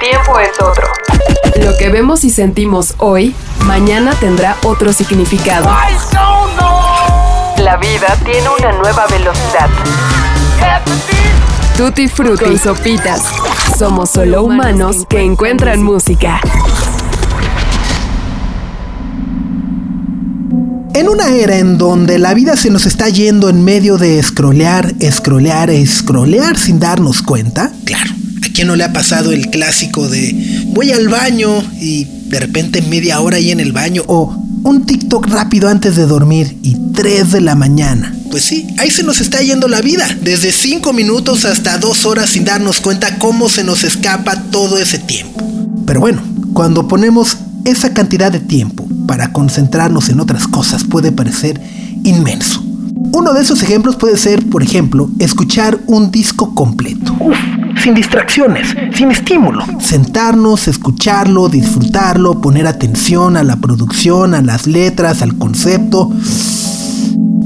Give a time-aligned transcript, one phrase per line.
[0.00, 0.88] tiempo es otro.
[1.62, 3.34] Lo que vemos y sentimos hoy,
[3.66, 5.68] mañana tendrá otro significado.
[7.58, 9.68] La vida tiene una nueva velocidad.
[11.76, 13.22] Tutti Frutti y Sopitas.
[13.78, 16.40] Somos solo humanos que encuentran música.
[20.94, 24.94] En una era en donde la vida se nos está yendo en medio de escrolear,
[24.98, 28.19] escrolear, escrolear sin darnos cuenta, claro, ¿a
[28.60, 33.18] quién no le ha pasado el clásico de voy al baño y de repente media
[33.20, 37.40] hora ahí en el baño o un TikTok rápido antes de dormir y 3 de
[37.40, 38.14] la mañana?
[38.30, 42.28] Pues sí, ahí se nos está yendo la vida, desde 5 minutos hasta 2 horas
[42.28, 45.42] sin darnos cuenta cómo se nos escapa todo ese tiempo.
[45.86, 46.22] Pero bueno,
[46.52, 51.58] cuando ponemos esa cantidad de tiempo para concentrarnos en otras cosas puede parecer
[52.04, 52.62] inmenso.
[53.12, 57.16] Uno de esos ejemplos puede ser, por ejemplo, escuchar un disco completo.
[57.82, 59.64] Sin distracciones, sin estímulo.
[59.80, 66.10] Sentarnos, escucharlo, disfrutarlo, poner atención a la producción, a las letras, al concepto.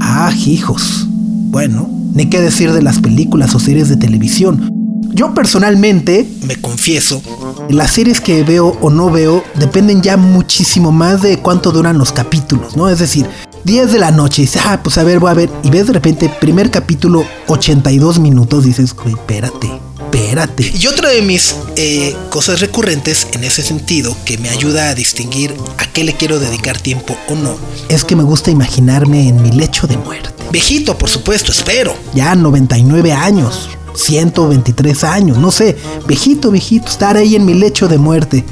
[0.01, 1.07] Ah, hijos.
[1.07, 4.69] Bueno, ni qué decir de las películas o series de televisión.
[5.13, 7.21] Yo personalmente, me confieso,
[7.69, 12.11] las series que veo o no veo dependen ya muchísimo más de cuánto duran los
[12.11, 12.89] capítulos, ¿no?
[12.89, 13.25] Es decir,
[13.63, 15.87] 10 de la noche, y dices, ah, pues a ver, voy a ver, y ves
[15.87, 19.71] de repente, primer capítulo, 82 minutos, dices, espérate,
[20.15, 20.71] espérate.
[20.79, 25.53] Y otra de mis eh, cosas recurrentes en ese sentido, que me ayuda a distinguir
[25.77, 27.57] a qué le quiero dedicar tiempo o no,
[27.89, 30.29] es que me gusta imaginarme en mi lecho de muerte.
[30.51, 31.95] Viejito, por supuesto, espero.
[32.13, 35.75] Ya 99 años, 123 años, no sé,
[36.07, 38.45] viejito, viejito, estar ahí en mi lecho de muerte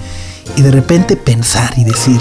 [0.58, 2.20] y de repente pensar y decir,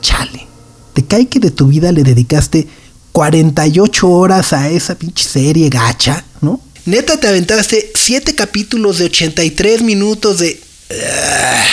[0.00, 0.46] chale,
[0.92, 2.68] te cae que de tu vida le dedicaste
[3.12, 6.60] 48 horas a esa pinche serie gacha, ¿no?
[6.84, 10.60] Neta, te aventaste 7 capítulos de 83 minutos de...
[10.90, 11.64] Ah.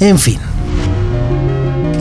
[0.00, 0.38] En fin,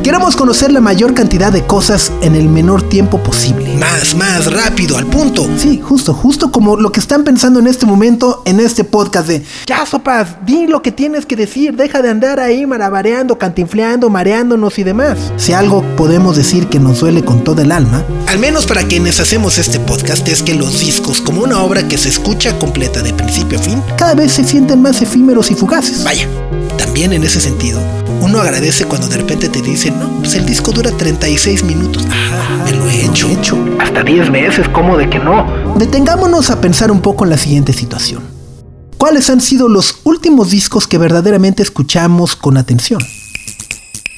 [0.04, 3.76] Queremos conocer la mayor cantidad de cosas en el menor tiempo posible.
[3.76, 5.48] Más, más, rápido, al punto.
[5.58, 9.44] Sí, justo, justo como lo que están pensando en este momento en este podcast de
[9.68, 14.80] Ya, sopas, di lo que tienes que decir, deja de andar ahí marabareando, cantinfleando, mareándonos
[14.80, 15.20] y demás.
[15.38, 19.20] Si algo podemos decir que nos duele con todo el alma, al menos para quienes
[19.20, 23.14] hacemos este podcast, es que los discos, como una obra que se escucha completa de
[23.14, 26.04] principio a fin, cada vez se sienten más efímeros y fugaces.
[26.04, 26.28] Vaya,
[26.82, 27.80] también en ese sentido,
[28.22, 32.04] uno agradece cuando de repente te dicen, no, pues el disco dura 36 minutos.
[32.10, 33.30] Ah, me lo he hecho.
[33.30, 33.56] hecho.
[33.80, 35.46] Hasta 10 meses, ¿cómo de que no?
[35.78, 38.24] Detengámonos a pensar un poco en la siguiente situación.
[38.98, 43.02] ¿Cuáles han sido los últimos discos que verdaderamente escuchamos con atención?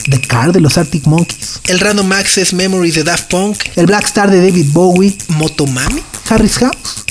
[0.10, 1.60] The Car de los Arctic Monkeys.
[1.68, 3.58] El Random Access Memory de Daft Punk.
[3.76, 5.18] El Black Star de David Bowie.
[5.28, 6.02] Motomami.
[6.30, 7.04] Harris House.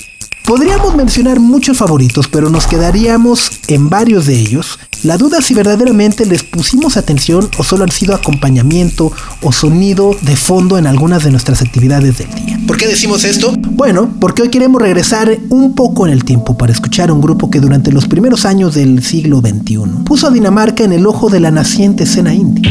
[0.44, 4.78] Podríamos mencionar muchos favoritos, pero nos quedaríamos en varios de ellos.
[5.04, 10.36] La duda si verdaderamente les pusimos atención o solo han sido acompañamiento o sonido de
[10.36, 12.58] fondo en algunas de nuestras actividades del día.
[12.66, 13.52] ¿Por qué decimos esto?
[13.56, 17.48] Bueno, porque hoy queremos regresar un poco en el tiempo para escuchar a un grupo
[17.48, 21.38] que durante los primeros años del siglo XXI puso a Dinamarca en el ojo de
[21.38, 22.68] la naciente escena indie.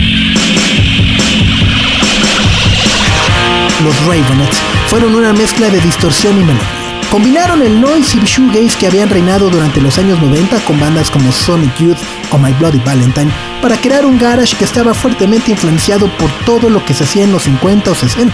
[3.83, 4.57] Los Ravenets
[4.89, 6.80] fueron una mezcla de distorsión y melodía
[7.11, 11.29] Combinaron el noise y shoegaze que habían reinado durante los años 90 con bandas como
[11.33, 11.97] Sonic Youth
[12.31, 13.29] o My Bloody Valentine
[13.61, 17.33] para crear un garage que estaba fuertemente influenciado por todo lo que se hacía en
[17.33, 18.33] los 50 o 60.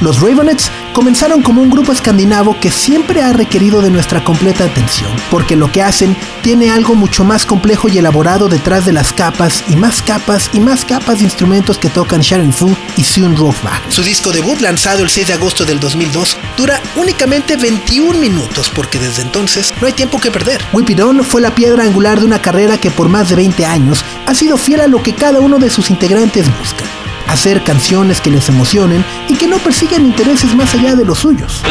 [0.00, 5.10] Los Ravenets comenzaron como un grupo escandinavo que siempre ha requerido de nuestra completa atención,
[5.30, 9.62] porque lo que hacen tiene algo mucho más complejo y elaborado detrás de las capas
[9.68, 13.82] y más capas y más capas de instrumentos que tocan Sharon Fu y Sun Rothbach.
[13.90, 18.98] Su disco debut, lanzado el 6 de agosto del 2002, dura únicamente 21 minutos, porque
[18.98, 20.64] desde entonces no hay tiempo que perder.
[20.72, 24.34] Whippy fue la piedra angular de una carrera que por más de 20 años ha
[24.34, 26.95] sido fiel a lo que cada uno de sus integrantes busca
[27.28, 31.62] hacer canciones que les emocionen y que no persigan intereses más allá de los suyos.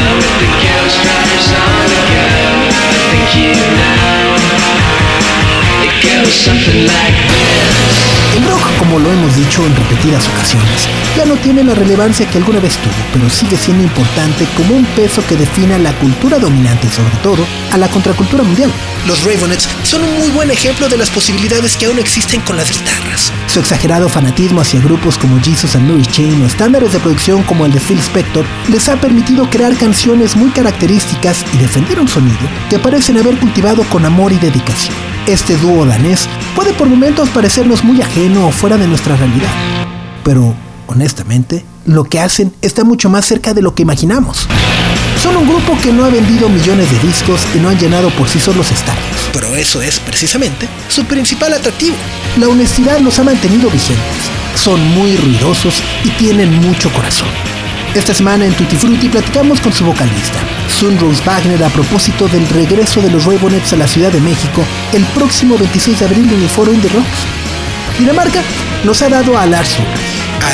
[8.36, 10.86] El rock, como lo hemos dicho en repetidas ocasiones,
[11.16, 14.84] ya no tiene la relevancia que alguna vez tuvo, pero sigue siendo importante como un
[14.84, 18.70] peso que defina la cultura dominante y sobre todo a la contracultura mundial.
[19.06, 22.70] Los Ravenets son un muy buen ejemplo de las posibilidades que aún existen con las
[22.70, 23.32] guitarras.
[23.46, 27.64] Su exagerado fanatismo hacia grupos como Jesus and Louis Chain o estándares de producción como
[27.64, 32.36] el de Phil Spector les ha permitido crear canciones muy características y defender un sonido
[32.68, 35.05] que parecen haber cultivado con amor y dedicación.
[35.26, 39.50] Este dúo danés puede por momentos parecernos muy ajeno o fuera de nuestra realidad,
[40.22, 40.54] pero
[40.86, 44.46] honestamente, lo que hacen está mucho más cerca de lo que imaginamos.
[45.20, 48.28] Son un grupo que no ha vendido millones de discos y no han llenado por
[48.28, 49.02] sí solos estadios.
[49.32, 51.96] pero eso es precisamente su principal atractivo.
[52.38, 57.45] La honestidad los ha mantenido vigentes, son muy ruidosos y tienen mucho corazón.
[57.96, 60.38] Esta semana en Tutti Frutti platicamos con su vocalista,
[60.68, 64.62] Sunrose Wagner, a propósito del regreso de los Raybonets a la Ciudad de México
[64.92, 67.45] el próximo 26 de abril en el foro In The Rocks.
[67.98, 68.42] Dinamarca
[68.84, 69.76] nos ha dado a Lars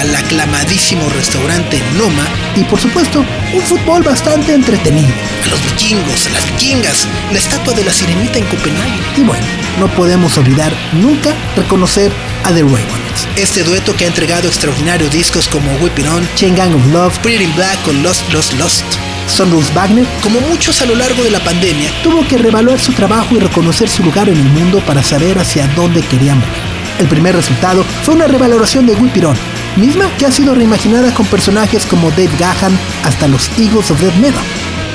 [0.00, 2.24] al aclamadísimo restaurante Noma
[2.54, 5.12] y por supuesto un fútbol bastante entretenido,
[5.44, 9.00] a los vikingos, a las vikingas, la estatua de la sirenita en Copenhague.
[9.16, 9.44] Y bueno,
[9.80, 12.12] no podemos olvidar nunca reconocer
[12.44, 16.54] a The Raybonets, este dueto que ha entregado extraordinarios discos como Whip It On, Chain
[16.54, 18.84] Gang of Love, Pretty Black o Lost Lost Lost.
[19.26, 23.34] Sonrose Wagner, como muchos a lo largo de la pandemia, tuvo que revaluar su trabajo
[23.34, 26.71] y reconocer su lugar en el mundo para saber hacia dónde quería mover.
[27.02, 29.36] El primer resultado fue una revaloración de Whip It On,
[29.74, 34.14] misma que ha sido reimaginada con personajes como Dave Gahan hasta los Eagles of Death
[34.14, 34.40] Metal.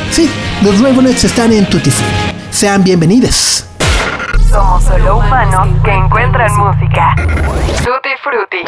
[0.10, 0.30] Sí,
[0.64, 2.34] los Ravenets están en Tutti Frutti.
[2.50, 3.66] Sean bienvenidos.
[4.50, 7.14] Somos solo humanos que encuentran música.
[7.80, 8.64] Tutti Frutti.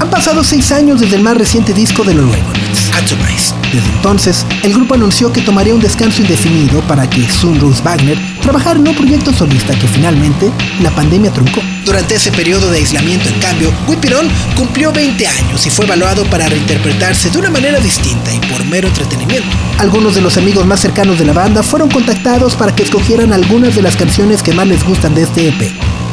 [0.00, 3.54] Han pasado seis años desde el más reciente disco de los Ravenets, Atomize.
[3.72, 8.78] Desde entonces, el grupo anunció que tomaría un descanso indefinido para que Sunrose Wagner trabajara
[8.78, 10.50] en un proyecto solista que finalmente
[10.80, 11.60] la pandemia truncó.
[11.84, 16.48] Durante ese periodo de aislamiento, en cambio, Whipirón cumplió 20 años y fue evaluado para
[16.48, 19.48] reinterpretarse de una manera distinta y por mero entretenimiento.
[19.78, 23.74] Algunos de los amigos más cercanos de la banda fueron contactados para que escogieran algunas
[23.74, 25.72] de las canciones que más les gustan de este EP.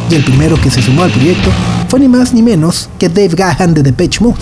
[0.09, 1.51] Y el primero que se sumó al proyecto
[1.87, 4.39] fue ni más ni menos que Dave Gahan de The Pitch Mode.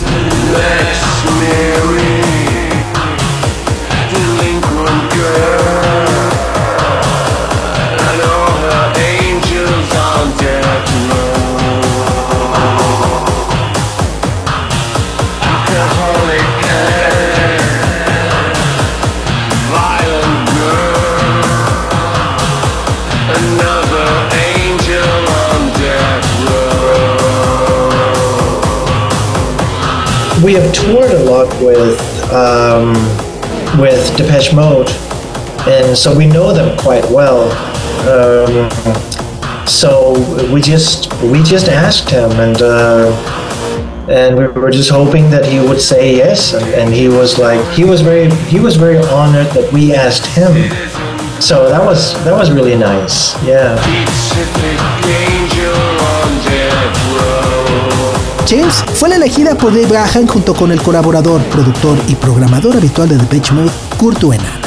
[30.49, 31.99] We have toured a lot with
[32.33, 32.93] um,
[33.79, 34.89] with Depeche Mode,
[35.67, 37.51] and so we know them quite well.
[38.09, 38.67] Um,
[39.67, 40.13] so
[40.51, 43.11] we just we just asked him, and uh,
[44.09, 47.63] and we were just hoping that he would say yes, and, and he was like
[47.75, 50.51] he was very he was very honored that we asked him.
[51.39, 53.35] So that was that was really nice.
[53.45, 53.75] Yeah.
[58.49, 63.07] James fue la elegida por Dave Gahan junto con el colaborador, productor y programador habitual
[63.07, 64.59] de Depeche Mode, Kurt Wennan.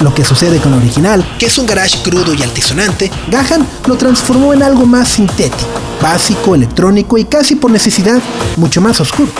[0.00, 3.96] Lo que sucede con el original, que es un garage crudo y altisonante, Gahan lo
[3.96, 5.68] transformó en algo más sintético,
[6.02, 8.20] básico, electrónico y casi por necesidad
[8.56, 9.30] mucho más oscuro.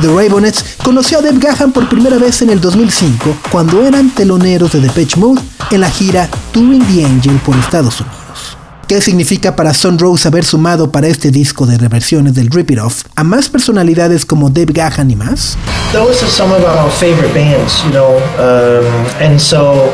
[0.00, 4.72] The Ravenets conoció a Dave Gahan por primera vez en el 2005 cuando eran teloneros
[4.72, 5.40] de Depeche Mode
[5.70, 8.17] en la gira Touring the Angel por Estados Unidos.
[8.88, 13.02] ¿Qué significa para Sunrose haber sumado para este disco de reversiones del Rip It Off
[13.16, 15.58] a más personalidades como Dave Gahan y más?
[15.92, 18.86] Those are some of our favorite bands, you know, um,
[19.20, 19.92] and so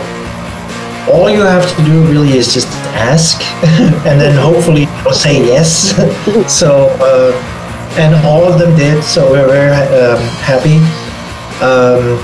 [1.13, 3.43] all you have to do really is just ask,
[4.07, 5.93] and then hopefully say yes.
[6.47, 7.33] so, uh,
[7.99, 10.77] and all of them did, so we're very um, happy.
[11.61, 12.23] Um,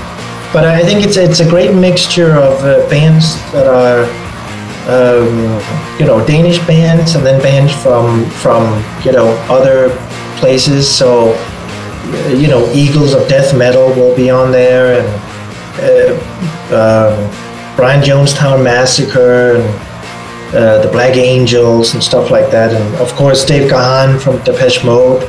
[0.53, 4.07] but I think it's it's a great mixture of uh, bands that are
[4.91, 5.61] um,
[5.99, 8.63] you know Danish bands and then bands from from
[9.05, 9.89] you know other
[10.37, 10.89] places.
[10.89, 11.33] So
[12.29, 15.07] you know Eagles of Death Metal will be on there, and
[15.81, 16.13] uh,
[16.75, 23.13] um, Brian Jonestown Massacre and uh, the Black Angels and stuff like that, and of
[23.13, 25.23] course Dave Gahan from Depeche Mode.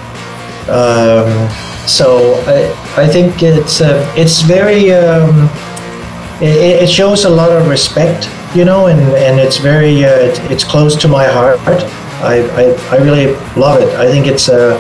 [0.68, 1.48] Um,
[1.87, 5.48] so I, I think it's uh, it's very um,
[6.40, 10.64] it, it shows a lot of respect you know, and, and it's very, uh, it's
[10.64, 11.59] close to my heart.
[12.23, 13.88] I, I, I really love it.
[13.97, 14.78] I think it's, uh,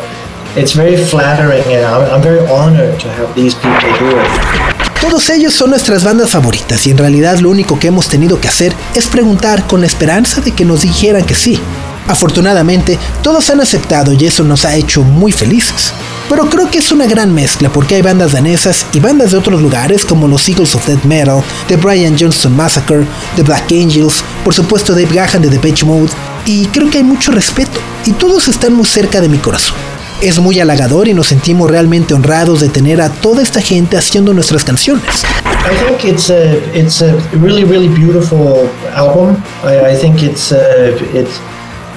[0.56, 4.62] it's very flattering and I'm, I'm very honored to have these people do it.
[5.00, 8.46] Todos ellos son nuestras bandas favoritas y en realidad lo único que hemos tenido que
[8.46, 11.58] hacer es preguntar con la esperanza de que nos dijeran que sí.
[12.06, 15.92] Afortunadamente, todos han aceptado y eso nos ha hecho muy felices.
[16.28, 19.60] Pero creo que es una gran mezcla porque hay bandas danesas y bandas de otros
[19.60, 24.54] lugares como los Eagles of Death Metal, The Brian Johnston Massacre, The Black Angels, por
[24.54, 26.10] supuesto Dave Gahan de The Page Mode,
[26.46, 29.76] y creo que hay mucho respeto y todos están muy cerca de mi corazón.
[30.20, 34.32] Es muy halagador y nos sentimos realmente honrados de tener a toda esta gente haciendo
[34.32, 35.24] nuestras canciones.
[35.64, 39.36] I think it's a it's a really really beautiful album.
[39.64, 41.28] I, I think it's uh, it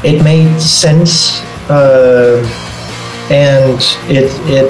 [0.03, 1.41] it made sense.
[1.69, 2.43] Uh,
[3.29, 3.79] and
[4.09, 4.69] it it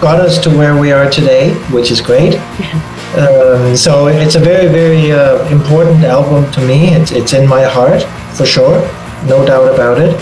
[0.00, 2.34] got us to where we are today, which is great.
[3.12, 6.94] Um, so it's a very very uh, important album to me.
[6.94, 8.04] It's it's in my heart,
[8.38, 8.80] for sure,
[9.28, 10.16] no doubt about it.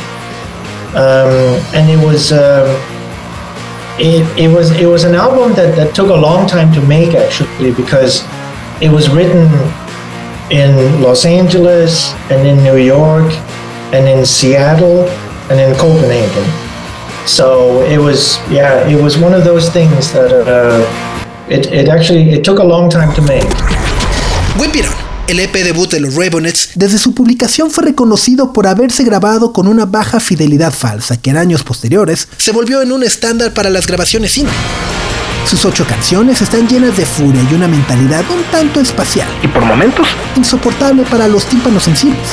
[0.97, 1.31] Um,
[1.73, 2.67] and it was um,
[4.01, 7.15] it, it was it was an album that, that took a long time to make
[7.15, 8.25] actually because
[8.83, 9.47] it was written
[10.51, 13.33] in Los Angeles and in New York
[13.95, 15.07] and in Seattle
[15.49, 16.70] and in Copenhagen.
[17.27, 20.85] So it was yeah it was one of those things that uh,
[21.49, 23.47] it, it actually it took a long time to make.
[25.31, 29.69] El EP debut de los Ravenets, desde su publicación fue reconocido por haberse grabado con
[29.69, 33.87] una baja fidelidad falsa, que en años posteriores se volvió en un estándar para las
[33.87, 34.51] grabaciones cine.
[35.47, 39.65] Sus ocho canciones están llenas de furia y una mentalidad un tanto espacial, y por
[39.65, 42.29] momentos insoportable para los tímpanos sensibles.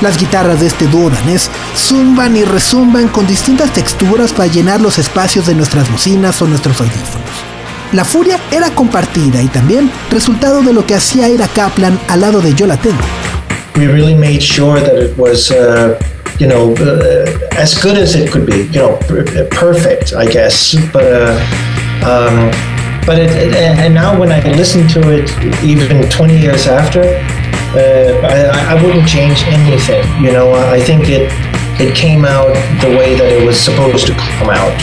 [0.00, 4.96] Las guitarras de este dúo danés zumban y resumban con distintas texturas para llenar los
[4.96, 7.26] espacios de nuestras bocinas o nuestros audífonos.
[7.92, 12.40] La furia era compartida y también resultado de lo que hacía Ira Kaplan al lado
[12.40, 13.02] de Yo la tengo.
[13.76, 15.98] We really made sure that it was, uh,
[16.38, 18.98] you know, uh, as good as it could be, you know,
[19.50, 20.76] perfect, I guess.
[20.92, 21.40] But, uh,
[22.04, 22.50] um,
[23.04, 25.28] but and now when I listen to it,
[25.64, 27.02] even 20 years after,
[27.74, 30.04] uh, I, I wouldn't change anything.
[30.22, 31.30] You know, I think it
[31.80, 34.74] it came out the way that it was supposed to come out.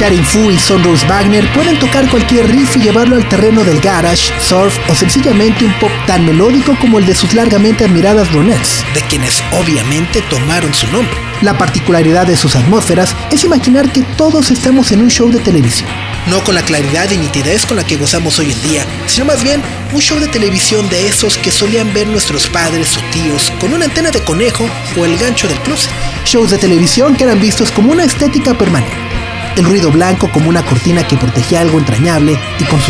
[0.00, 4.32] Sharin Fu y Sonrose Wagner pueden tocar cualquier riff y llevarlo al terreno del garage,
[4.40, 9.02] surf o sencillamente un pop tan melódico como el de sus largamente admiradas Ronettes, de
[9.02, 11.14] quienes obviamente tomaron su nombre.
[11.42, 15.90] La particularidad de sus atmósferas es imaginar que todos estamos en un show de televisión.
[16.28, 19.42] No con la claridad y nitidez con la que gozamos hoy en día, sino más
[19.42, 19.60] bien
[19.92, 23.84] un show de televisión de esos que solían ver nuestros padres o tíos con una
[23.84, 24.66] antena de conejo
[24.96, 25.90] o el gancho del closet.
[26.24, 29.09] Shows de televisión que eran vistos como una estética permanente
[29.56, 32.80] el ruido blanco como una cortina que protegía algo entrañable y con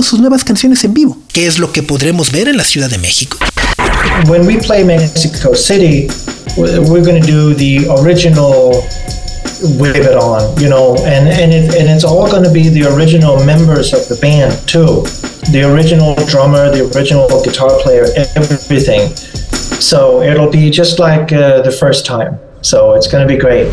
[0.00, 0.12] suspense.
[0.12, 1.16] sus nuevas canciones en vivo.
[1.32, 3.38] ¿Qué es lo que podremos ver en la Ciudad de México?
[4.28, 6.08] When we play Mexico City,
[6.56, 8.84] we're going to do the original
[9.78, 12.84] Whip It On, you know, and and, it, and it's all going to be the
[12.94, 15.02] original members of the band too,
[15.50, 18.06] the original drummer, the original guitar player,
[18.36, 19.14] everything.
[19.80, 22.38] So it'll be just like uh, the first time.
[22.60, 23.72] So it's going to be great.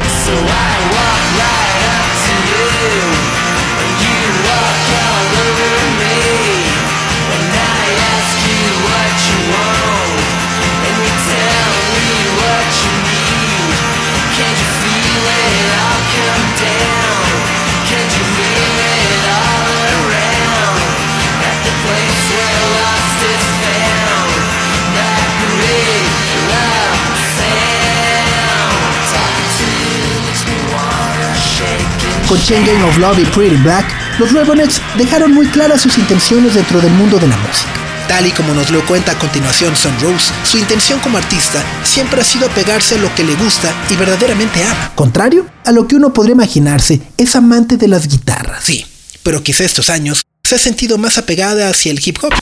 [32.30, 33.86] Con Chain Gang of Love y Pretty Black,
[34.20, 37.72] los Ravenets dejaron muy claras sus intenciones dentro del mundo de la música.
[38.08, 42.22] Tal y como nos lo cuenta a continuación Son Rose, su intención como artista siempre
[42.22, 44.92] ha sido apegarse a lo que le gusta y verdaderamente ama.
[44.94, 48.64] Contrario a lo que uno podría imaginarse, es amante de las guitarras.
[48.64, 48.86] Sí,
[49.24, 52.34] pero quizá estos años se ha sentido más apegada hacia el hip hop.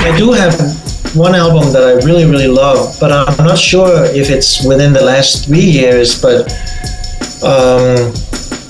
[0.00, 0.56] I do have
[1.16, 5.04] one album that I really, really love, but I'm not sure if it's within the
[5.04, 6.20] last three years.
[6.20, 6.52] But
[7.42, 8.12] um,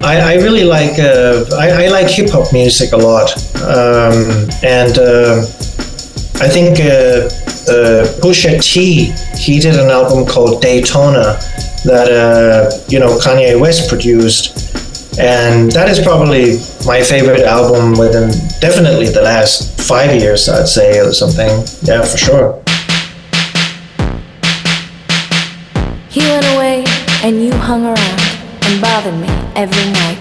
[0.05, 3.33] I, I, really like uh, I, I, like hip hop music a lot,
[3.63, 5.41] um, and uh,
[6.45, 7.25] I think uh,
[7.73, 11.41] uh, Pusha T he did an album called Daytona
[11.85, 14.61] that uh, you know Kanye West produced.
[15.17, 18.31] And that is probably my favorite album within
[18.61, 21.65] definitely the last five years i'd say or something.
[21.83, 22.63] Yeah for sure.
[26.11, 26.85] He went away
[27.23, 28.24] and you hung around
[28.85, 30.19] bothered me every night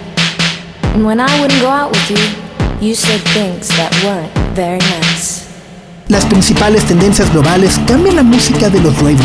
[0.95, 2.23] and when i wouldn't go out with you
[2.87, 5.43] you said things that weren't very nice
[6.07, 9.19] Las principales tendencias globales cambian la música de los rave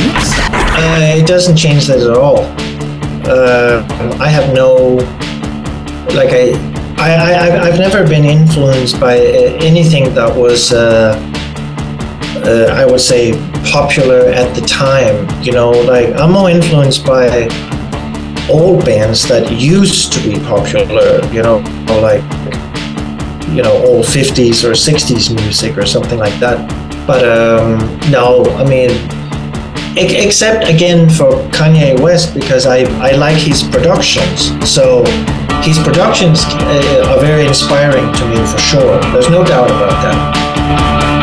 [0.79, 2.45] uh, it doesn't change that at all.
[3.27, 3.85] Uh,
[4.21, 4.97] I have no
[6.15, 6.55] like I,
[6.99, 7.11] I,
[7.61, 9.19] I have never been influenced by
[9.61, 11.15] anything that was, uh,
[12.45, 13.33] uh, I would say,
[13.71, 15.29] popular at the time.
[15.43, 17.49] You know, like I'm more influenced by
[18.51, 21.25] old bands that used to be popular.
[21.33, 21.59] You know,
[22.01, 22.23] like
[23.49, 26.59] you know, old 50s or 60s music or something like that.
[27.07, 27.79] But um,
[28.11, 28.91] no, I mean,
[29.97, 34.53] except again for Kanye West because I, I like his productions.
[34.71, 35.05] So
[35.63, 39.01] his productions uh, are very inspiring to me for sure.
[39.13, 41.18] There's no doubt about that.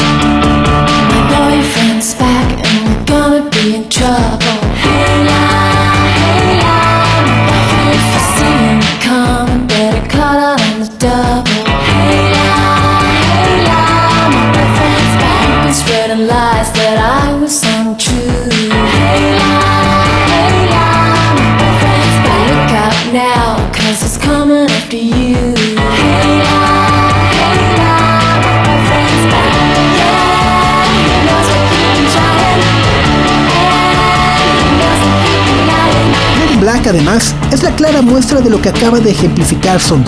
[36.87, 40.05] Además es la clara muestra de lo que acaba de ejemplificar Son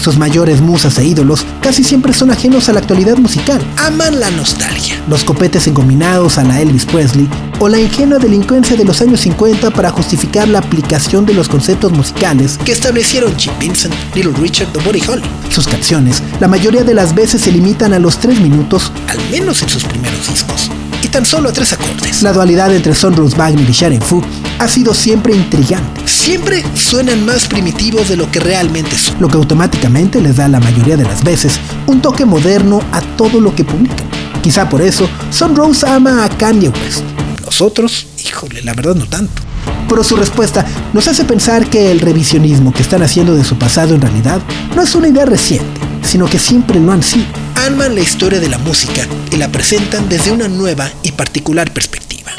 [0.00, 3.60] Sus mayores musas e ídolos casi siempre son ajenos a la actualidad musical.
[3.76, 8.84] Aman la nostalgia, los copetes engominados a la Elvis Presley o la ingenua delincuencia de
[8.84, 13.94] los años 50 para justificar la aplicación de los conceptos musicales que establecieron Jim Vincent,
[14.14, 15.24] Little Richard o Buddy Holly.
[15.50, 19.60] Sus canciones, la mayoría de las veces se limitan a los 3 minutos, al menos
[19.62, 20.70] en sus primeros discos
[21.12, 22.22] tan solo a tres acordes.
[22.22, 24.22] La dualidad entre Rose Wagner y Sharon Fu
[24.58, 26.08] ha sido siempre intrigante.
[26.08, 30.58] Siempre suenan más primitivos de lo que realmente son, lo que automáticamente les da la
[30.58, 34.06] mayoría de las veces un toque moderno a todo lo que publican.
[34.42, 35.08] Quizá por eso
[35.54, 37.04] Rose ama a Kanye West.
[37.44, 39.42] Los otros, híjole, la verdad no tanto.
[39.88, 43.94] Pero su respuesta nos hace pensar que el revisionismo que están haciendo de su pasado
[43.94, 44.40] en realidad
[44.74, 47.41] no es una idea reciente, sino que siempre lo han sido.
[47.56, 52.32] Aman la historia de la música y la presentan desde una nueva y particular perspectiva.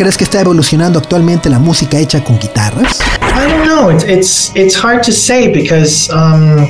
[0.00, 3.00] Crees que está evolucionando actualmente la música hecha con guitarras?
[3.20, 3.90] I don't know.
[3.90, 6.66] It's it's, it's hard to say because um,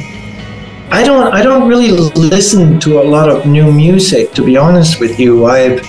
[0.90, 4.32] I don't I don't really listen to a lot of new music.
[4.34, 5.80] To be honest with you, I've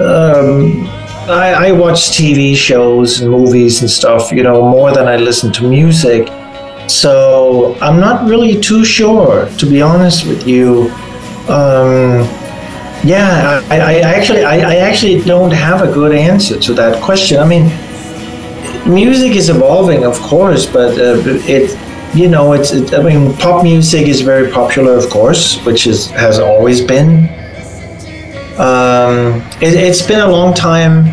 [0.00, 0.88] um,
[1.28, 4.32] I, I watch TV shows and movies and stuff.
[4.32, 6.26] You know more than I listen to music.
[6.88, 10.90] So I'm not really too sure, to be honest with you.
[11.48, 12.26] Um,
[13.04, 17.38] yeah, I, I actually, I, I, actually don't have a good answer to that question.
[17.40, 17.64] I mean,
[18.86, 21.76] music is evolving, of course, but uh, it,
[22.14, 22.72] you know, it's.
[22.72, 27.28] It, I mean, pop music is very popular, of course, which is has always been.
[28.58, 31.04] Um, it, has been a long time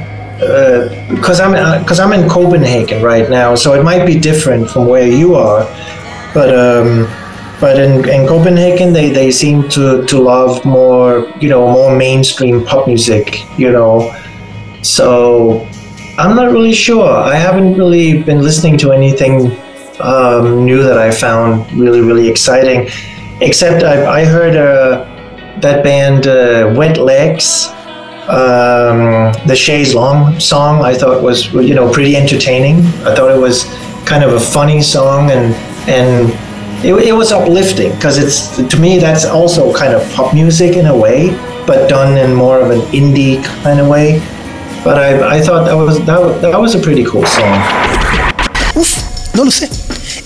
[1.10, 4.70] because uh, I'm because uh, I'm in Copenhagen right now, so it might be different
[4.70, 5.64] from where you are,
[6.36, 6.54] but.
[6.54, 7.08] Um,
[7.60, 12.66] but in, in Copenhagen they, they seem to, to love more you know more mainstream
[12.66, 14.16] pop music you know?
[14.82, 15.68] So
[16.18, 17.10] I'm not really sure.
[17.10, 19.58] I haven't really been listening to anything
[20.02, 22.90] um, new that I found really really exciting
[23.42, 25.06] except I, I heard uh,
[25.62, 27.70] that band uh, Wet Legs
[28.30, 32.86] um, the Shays Long song I thought was you know pretty entertaining.
[33.04, 33.64] I thought it was
[34.06, 35.56] kind of a funny song, and
[35.90, 36.32] and
[36.84, 40.88] it, it was uplifting because it's to me that's also kind of pop music in
[40.88, 41.32] a way,
[41.68, 44.22] but done in more of an indie kind of way.
[44.84, 47.60] But I, I thought that was that, that was a pretty cool song.
[48.76, 49.70] Uf, no lo sé.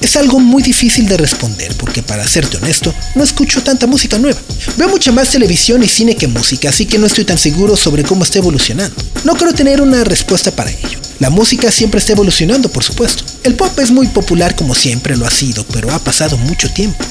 [0.02, 4.40] Es algo muy difícil de responder porque para serte honesto, no escucho tanta música nueva.
[4.78, 8.04] Veo mucha más televisión y cine que música, así que no estoy tan seguro sobre
[8.04, 8.96] cómo está evolucionando.
[9.24, 11.00] No creo tener una respuesta para ello.
[11.20, 13.24] La música siempre está evolucionando, por supuesto.
[13.44, 17.04] El pop es muy popular como siempre lo ha sido, pero ha pasado mucho tiempo.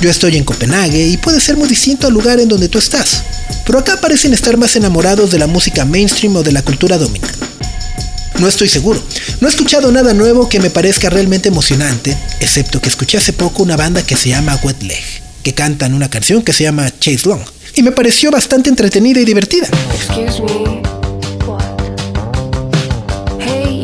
[0.00, 3.22] Yo estoy en Copenhague y puede ser muy distinto al lugar en donde tú estás.
[3.66, 7.38] Pero acá parecen estar más enamorados de la música mainstream o de la cultura dominante.
[8.38, 9.02] No estoy seguro.
[9.40, 13.62] No he escuchado nada nuevo que me parezca realmente emocionante, excepto que escuché hace poco
[13.62, 15.02] una banda que se llama Wet Leg,
[15.42, 17.42] que cantan una canción que se llama Chase Long,
[17.74, 19.68] y me pareció bastante entretenida y divertida.
[19.94, 20.82] Excuse me.
[21.46, 21.62] What?
[23.38, 23.81] Hey,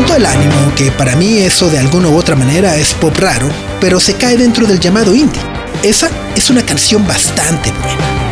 [0.00, 3.50] Levantó el ánimo, que para mí eso de alguna u otra manera es pop raro,
[3.82, 5.42] pero se cae dentro del llamado indie.
[5.82, 8.29] Esa es una canción bastante buena.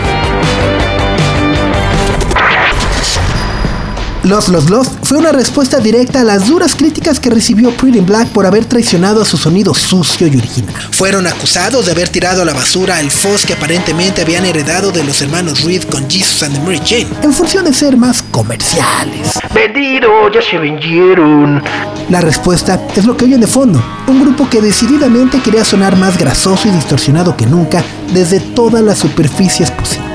[4.24, 8.28] Lost Lost Lost fue una respuesta directa a las duras críticas que recibió Pretty Black
[8.28, 10.74] por haber traicionado a su sonido sucio y original.
[10.90, 15.04] Fueron acusados de haber tirado a la basura el fuzz que aparentemente habían heredado de
[15.04, 19.38] los hermanos Reed con Jesus and the Mary Jane, en función de ser más comerciales.
[19.54, 21.62] Vendido, ya se vendieron.
[22.11, 26.18] La respuesta es lo que oyen de fondo, un grupo que decididamente quería sonar más
[26.18, 30.07] grasoso y distorsionado que nunca desde todas las superficies posibles.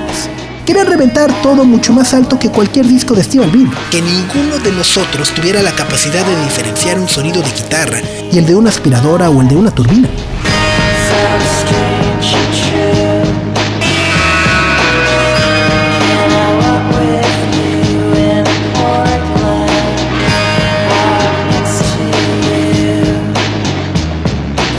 [0.65, 3.69] Querían reventar todo mucho más alto que cualquier disco de Steve Albini.
[3.91, 7.99] Que ninguno de nosotros tuviera la capacidad de diferenciar un sonido de guitarra
[8.32, 10.08] y el de una aspiradora o el de una turbina.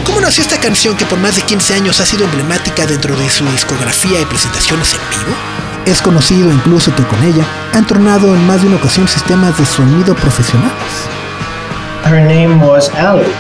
[0.07, 3.29] ¿Cómo nació esta canción que por más de 15 años ha sido emblemática dentro de
[3.29, 5.64] su discografía y presentaciones en vivo?
[5.87, 9.67] Es conocido incluso que con ella han entronado en más de una ocasión sistemas de
[9.67, 10.73] sonido profesionales.
[12.05, 13.33] Her name was Allie,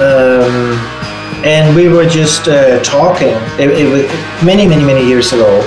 [0.00, 0.76] um,
[1.44, 3.34] and we were just uh, talking.
[3.58, 4.10] It, it was
[4.42, 5.62] many, many, many years ago,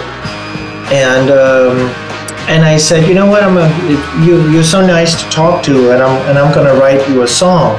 [0.92, 1.90] and um,
[2.50, 3.70] and I said, you know what, I'm a,
[4.26, 7.28] you you're so nice to talk to, and I'm and I'm gonna write you a
[7.28, 7.78] song.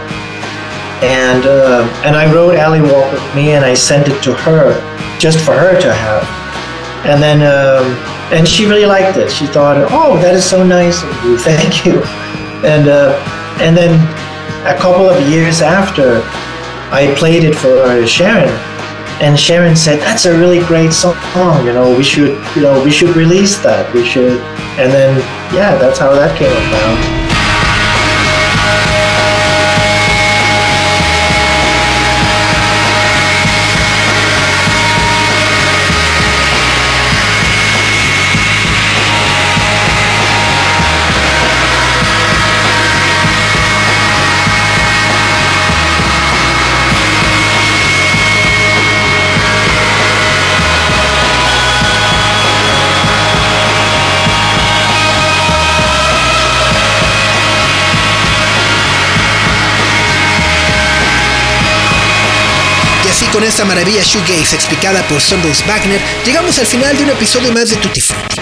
[1.02, 4.72] And uh, and I wrote Allie Walk with Me, and I sent it to her,
[5.18, 6.24] just for her to have.
[7.04, 9.30] And then um, and she really liked it.
[9.30, 12.02] She thought, oh, that is so nice of you, thank you.
[12.64, 13.18] And uh,
[13.60, 13.92] and then
[14.66, 16.22] a couple of years after,
[16.90, 18.48] I played it for Sharon,
[19.20, 21.66] and Sharon said, "That's a really great song.
[21.66, 23.92] You know, we should, you know, we should release that.
[23.94, 24.40] We should."
[24.78, 25.18] And then,
[25.54, 27.21] yeah, that's how that came about.
[63.32, 67.70] Con esta maravilla shoegaze explicada por Sunrise Wagner, llegamos al final de un episodio más
[67.70, 68.36] de Tutti Frutti.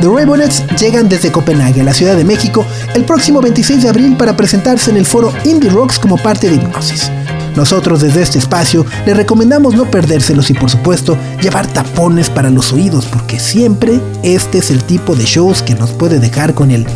[0.00, 2.64] The Raybonets llegan desde Copenhague, la Ciudad de México,
[2.94, 6.56] el próximo 26 de abril para presentarse en el foro Indie Rocks como parte de
[6.56, 7.10] Hipnosis.
[7.56, 12.72] Nosotros desde este espacio le recomendamos no perdérselos y por supuesto llevar tapones para los
[12.72, 16.86] oídos porque siempre este es el tipo de shows que nos puede dejar con el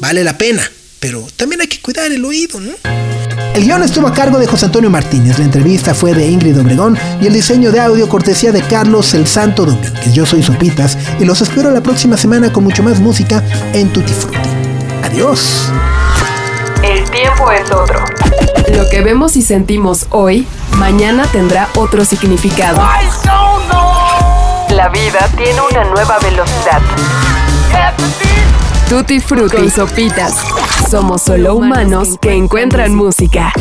[0.00, 0.62] Vale la pena,
[1.00, 2.72] pero también hay que cuidar el oído, ¿no?
[3.54, 6.98] El guion estuvo a cargo de José Antonio Martínez, la entrevista fue de Ingrid Obregón
[7.22, 10.12] y el diseño de audio cortesía de Carlos El Santo Domínguez.
[10.12, 14.12] Yo soy Sopitas y los espero la próxima semana con mucho más música en Tutti
[14.12, 14.38] Frutti.
[15.02, 15.70] Adiós.
[16.82, 18.04] El tiempo es otro.
[18.74, 22.82] Lo que vemos y sentimos hoy, mañana tendrá otro significado.
[24.68, 26.82] La vida tiene una nueva velocidad.
[28.88, 30.34] Tutti Frutti y Sopitas.
[30.88, 33.52] Somos solo humanos que encuentran música.